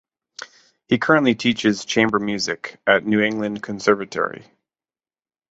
He 0.87 0.97
currently 0.97 1.35
teaches 1.35 1.85
chamber 1.85 2.17
music 2.17 2.79
at 2.87 3.05
New 3.05 3.21
England 3.21 3.61
Conservatory. 3.61 4.45